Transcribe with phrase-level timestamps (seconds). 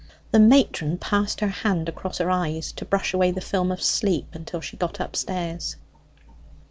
[0.31, 4.35] The matron passed her hand across her eyes to brush away the film of sleep
[4.47, 5.75] till she got upstairs.